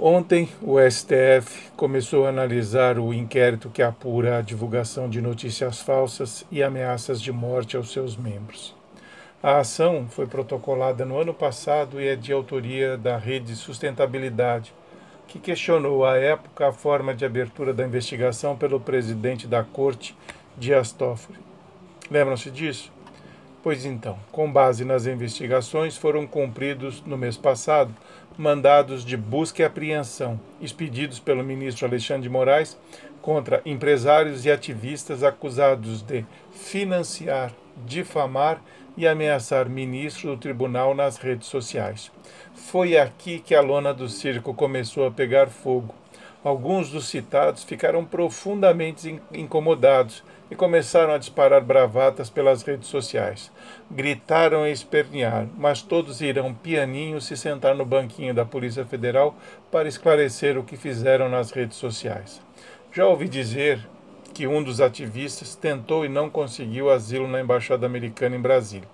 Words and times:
Ontem, 0.00 0.48
o 0.62 0.76
STF 0.78 1.72
começou 1.76 2.24
a 2.24 2.28
analisar 2.28 3.00
o 3.00 3.12
inquérito 3.12 3.68
que 3.68 3.82
apura 3.82 4.38
a 4.38 4.42
divulgação 4.42 5.10
de 5.10 5.20
notícias 5.20 5.80
falsas 5.80 6.46
e 6.52 6.62
ameaças 6.62 7.20
de 7.20 7.32
morte 7.32 7.76
aos 7.76 7.90
seus 7.90 8.16
membros. 8.16 8.76
A 9.42 9.58
ação 9.58 10.06
foi 10.08 10.28
protocolada 10.28 11.04
no 11.04 11.18
ano 11.18 11.34
passado 11.34 12.00
e 12.00 12.06
é 12.06 12.14
de 12.14 12.32
autoria 12.32 12.96
da 12.96 13.16
Rede 13.16 13.56
Sustentabilidade, 13.56 14.72
que 15.26 15.40
questionou 15.40 16.04
à 16.04 16.16
época 16.16 16.68
a 16.68 16.72
forma 16.72 17.12
de 17.12 17.24
abertura 17.24 17.74
da 17.74 17.84
investigação 17.84 18.56
pelo 18.56 18.78
presidente 18.78 19.48
da 19.48 19.64
Corte, 19.64 20.16
Dias 20.56 20.92
Toffoli. 20.92 21.40
Lembram-se 22.08 22.52
disso? 22.52 22.92
Pois 23.68 23.84
então, 23.84 24.18
com 24.32 24.50
base 24.50 24.82
nas 24.82 25.04
investigações, 25.04 25.94
foram 25.94 26.26
cumpridos 26.26 27.02
no 27.02 27.18
mês 27.18 27.36
passado 27.36 27.94
mandados 28.38 29.04
de 29.04 29.14
busca 29.14 29.60
e 29.60 29.64
apreensão 29.66 30.40
expedidos 30.58 31.20
pelo 31.20 31.44
ministro 31.44 31.86
Alexandre 31.86 32.22
de 32.22 32.30
Moraes 32.30 32.78
contra 33.20 33.60
empresários 33.66 34.46
e 34.46 34.50
ativistas 34.50 35.22
acusados 35.22 36.00
de 36.00 36.24
financiar, 36.50 37.52
difamar 37.84 38.62
e 38.96 39.06
ameaçar 39.06 39.68
ministro 39.68 40.30
do 40.30 40.38
tribunal 40.38 40.94
nas 40.94 41.18
redes 41.18 41.48
sociais. 41.48 42.10
Foi 42.54 42.96
aqui 42.96 43.38
que 43.38 43.54
a 43.54 43.60
lona 43.60 43.92
do 43.92 44.08
circo 44.08 44.54
começou 44.54 45.06
a 45.06 45.10
pegar 45.10 45.48
fogo. 45.48 45.94
Alguns 46.44 46.90
dos 46.90 47.08
citados 47.08 47.64
ficaram 47.64 48.04
profundamente 48.04 49.20
incomodados 49.32 50.22
e 50.50 50.54
começaram 50.54 51.12
a 51.12 51.18
disparar 51.18 51.60
bravatas 51.60 52.30
pelas 52.30 52.62
redes 52.62 52.88
sociais. 52.88 53.50
Gritaram 53.90 54.66
e 54.66 54.70
espernearam, 54.70 55.50
mas 55.56 55.82
todos 55.82 56.20
irão 56.20 56.54
pianinho 56.54 57.20
se 57.20 57.36
sentar 57.36 57.74
no 57.74 57.84
banquinho 57.84 58.32
da 58.32 58.44
Polícia 58.44 58.84
Federal 58.84 59.34
para 59.70 59.88
esclarecer 59.88 60.56
o 60.56 60.62
que 60.62 60.76
fizeram 60.76 61.28
nas 61.28 61.50
redes 61.50 61.76
sociais. 61.76 62.40
Já 62.92 63.06
ouvi 63.06 63.28
dizer 63.28 63.86
que 64.32 64.46
um 64.46 64.62
dos 64.62 64.80
ativistas 64.80 65.56
tentou 65.56 66.04
e 66.04 66.08
não 66.08 66.30
conseguiu 66.30 66.90
asilo 66.90 67.26
na 67.26 67.40
Embaixada 67.40 67.84
Americana 67.84 68.36
em 68.36 68.40
Brasília. 68.40 68.88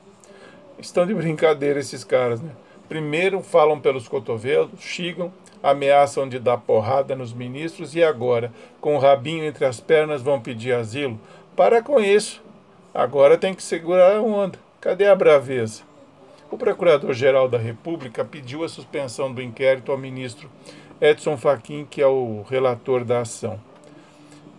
Estão 0.78 1.06
de 1.06 1.14
brincadeira 1.14 1.78
esses 1.78 2.02
caras, 2.02 2.40
né? 2.40 2.50
Primeiro 2.88 3.40
falam 3.40 3.80
pelos 3.80 4.08
cotovelos, 4.08 4.80
xingam, 4.80 5.32
ameaçam 5.64 6.28
de 6.28 6.38
dar 6.38 6.58
porrada 6.58 7.16
nos 7.16 7.32
ministros 7.32 7.94
e 7.94 8.04
agora, 8.04 8.52
com 8.82 8.96
o 8.96 8.98
rabinho 8.98 9.44
entre 9.44 9.64
as 9.64 9.80
pernas, 9.80 10.20
vão 10.20 10.38
pedir 10.38 10.74
asilo. 10.74 11.18
Para 11.56 11.82
com 11.82 11.98
isso. 11.98 12.42
Agora 12.92 13.38
tem 13.38 13.54
que 13.54 13.62
segurar 13.62 14.14
a 14.14 14.20
onda. 14.20 14.58
Cadê 14.78 15.06
a 15.06 15.16
braveza? 15.16 15.82
O 16.50 16.58
Procurador-Geral 16.58 17.48
da 17.48 17.56
República 17.56 18.22
pediu 18.24 18.62
a 18.62 18.68
suspensão 18.68 19.32
do 19.32 19.40
inquérito 19.40 19.90
ao 19.90 19.96
ministro 19.96 20.50
Edson 21.00 21.38
Fachin, 21.38 21.86
que 21.88 22.02
é 22.02 22.06
o 22.06 22.44
relator 22.48 23.02
da 23.02 23.22
ação. 23.22 23.58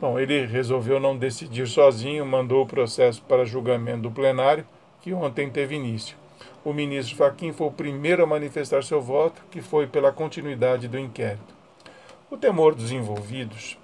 Bom, 0.01 0.19
ele 0.19 0.45
resolveu 0.47 0.99
não 0.99 1.15
decidir 1.15 1.67
sozinho, 1.67 2.25
mandou 2.25 2.63
o 2.63 2.67
processo 2.67 3.21
para 3.21 3.45
julgamento 3.45 4.01
do 4.01 4.11
plenário, 4.11 4.65
que 5.01 5.13
ontem 5.13 5.49
teve 5.49 5.75
início. 5.75 6.17
O 6.63 6.73
ministro 6.73 7.15
Fachin 7.15 7.53
foi 7.53 7.67
o 7.67 7.71
primeiro 7.71 8.23
a 8.23 8.27
manifestar 8.27 8.83
seu 8.83 9.01
voto, 9.01 9.41
que 9.51 9.61
foi 9.61 9.87
pela 9.87 10.11
continuidade 10.11 10.87
do 10.87 10.97
inquérito. 10.97 11.55
O 12.29 12.37
temor 12.37 12.73
dos 12.73 12.91
envolvidos, 12.91 13.77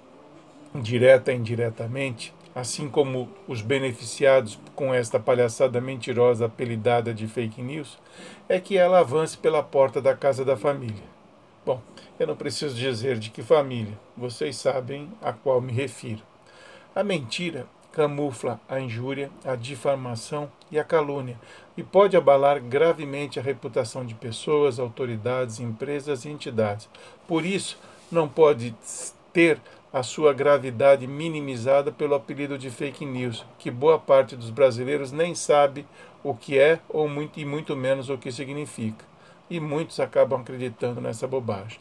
direta 0.74 1.32
e 1.32 1.36
indiretamente, 1.36 2.34
assim 2.54 2.88
como 2.88 3.28
os 3.48 3.62
beneficiados 3.62 4.58
com 4.74 4.92
esta 4.92 5.18
palhaçada 5.18 5.80
mentirosa 5.80 6.46
apelidada 6.46 7.14
de 7.14 7.26
fake 7.26 7.62
news, 7.62 7.98
é 8.48 8.60
que 8.60 8.76
ela 8.76 9.00
avance 9.00 9.38
pela 9.38 9.62
porta 9.62 10.00
da 10.02 10.14
casa 10.14 10.44
da 10.44 10.56
família. 10.56 11.04
Bom, 11.64 11.80
eu 12.18 12.26
não 12.26 12.36
preciso 12.36 12.74
dizer 12.74 13.18
de 13.18 13.30
que 13.30 13.42
família, 13.42 13.98
vocês 14.16 14.56
sabem 14.56 15.08
a 15.22 15.32
qual 15.32 15.60
me 15.60 15.72
refiro. 15.72 16.22
A 16.94 17.02
mentira 17.02 17.66
camufla 17.92 18.58
a 18.68 18.80
injúria, 18.80 19.30
a 19.44 19.54
difamação 19.54 20.50
e 20.70 20.78
a 20.78 20.84
calúnia 20.84 21.38
e 21.76 21.82
pode 21.82 22.16
abalar 22.16 22.60
gravemente 22.60 23.38
a 23.38 23.42
reputação 23.42 24.04
de 24.04 24.14
pessoas, 24.14 24.78
autoridades, 24.78 25.60
empresas 25.60 26.24
e 26.24 26.30
entidades. 26.30 26.88
Por 27.28 27.44
isso, 27.44 27.78
não 28.10 28.28
pode 28.28 28.74
ter 29.32 29.60
a 29.92 30.02
sua 30.02 30.32
gravidade 30.32 31.06
minimizada 31.06 31.92
pelo 31.92 32.14
apelido 32.14 32.56
de 32.56 32.70
fake 32.70 33.04
news, 33.04 33.44
que 33.58 33.70
boa 33.70 33.98
parte 33.98 34.34
dos 34.34 34.50
brasileiros 34.50 35.12
nem 35.12 35.34
sabe 35.34 35.86
o 36.24 36.34
que 36.34 36.58
é 36.58 36.80
ou 36.88 37.08
muito 37.08 37.38
e 37.38 37.44
muito 37.44 37.76
menos 37.76 38.08
o 38.08 38.16
que 38.16 38.32
significa. 38.32 39.04
E 39.50 39.60
muitos 39.60 40.00
acabam 40.00 40.40
acreditando 40.40 41.00
nessa 41.00 41.26
bobagem. 41.26 41.78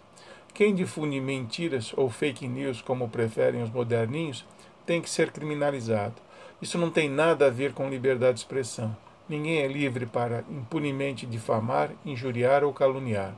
Quem 0.53 0.75
difunde 0.75 1.21
mentiras 1.21 1.93
ou 1.95 2.09
fake 2.09 2.45
news, 2.45 2.81
como 2.81 3.07
preferem 3.07 3.63
os 3.63 3.69
moderninhos, 3.69 4.45
tem 4.91 5.01
que 5.01 5.09
ser 5.09 5.31
criminalizado. 5.31 6.15
Isso 6.61 6.77
não 6.77 6.91
tem 6.91 7.09
nada 7.09 7.47
a 7.47 7.49
ver 7.49 7.71
com 7.71 7.89
liberdade 7.89 8.33
de 8.33 8.39
expressão. 8.41 8.93
Ninguém 9.29 9.59
é 9.59 9.67
livre 9.67 10.05
para 10.05 10.43
impunemente 10.49 11.25
difamar, 11.25 11.91
injuriar 12.05 12.61
ou 12.61 12.73
caluniar. 12.73 13.33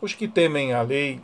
Os 0.00 0.14
que 0.14 0.26
temem 0.26 0.72
a 0.72 0.80
lei 0.80 1.20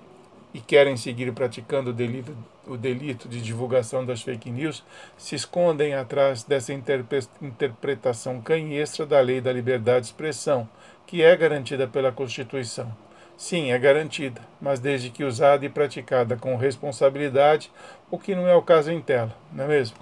e 0.53 0.61
querem 0.61 0.99
seguir 0.99 1.33
praticando 1.33 1.89
o 1.89 1.93
delito, 1.95 2.37
o 2.67 2.77
delito 2.77 3.27
de 3.27 3.41
divulgação 3.41 4.05
das 4.05 4.21
fake 4.21 4.51
news 4.51 4.85
se 5.17 5.35
escondem 5.35 5.95
atrás 5.95 6.43
dessa 6.43 6.75
interpretação 6.75 8.39
canhestra 8.43 9.07
da 9.07 9.19
lei 9.19 9.41
da 9.41 9.51
liberdade 9.51 10.01
de 10.01 10.07
expressão, 10.09 10.69
que 11.07 11.23
é 11.23 11.35
garantida 11.35 11.89
pela 11.89 12.13
Constituição. 12.13 12.95
Sim, 13.41 13.73
é 13.73 13.79
garantida, 13.79 14.43
mas 14.61 14.81
desde 14.81 15.09
que 15.09 15.25
usada 15.25 15.65
e 15.65 15.69
praticada 15.71 16.37
com 16.37 16.57
responsabilidade, 16.57 17.73
o 18.11 18.19
que 18.19 18.35
não 18.35 18.47
é 18.47 18.55
o 18.55 18.61
caso 18.61 18.93
em 18.93 19.01
tela, 19.01 19.35
não 19.51 19.65
é 19.65 19.67
mesmo? 19.67 19.97